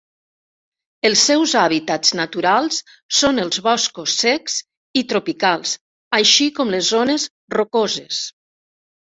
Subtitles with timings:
[1.09, 2.79] Els seus hàbitats naturals
[3.17, 4.57] són els boscos secs
[5.03, 5.75] i tropicals,
[6.21, 8.25] així com les zones rocoses.